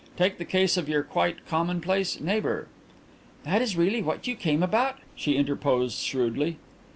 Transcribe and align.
Take 0.17 0.39
the 0.39 0.45
case 0.45 0.77
of 0.77 0.89
your 0.89 1.03
quite 1.03 1.45
commonplace 1.47 2.19
neighbour" 2.19 2.67
"That 3.45 3.61
is 3.61 3.77
really 3.77 4.01
what 4.01 4.25
you 4.25 4.35
came 4.35 4.63
about?" 4.63 4.97
she 5.15 5.35
interposed 5.37 5.99
shrewdly. 5.99 6.57